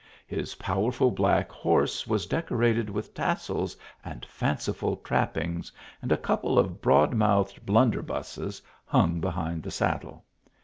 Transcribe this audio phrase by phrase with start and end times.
[0.25, 6.81] His powerful black horse was decorated with tassels and fanciful trappings, and a couple of
[6.81, 10.25] broad mouth ed blunderbusses hung behind the saddle.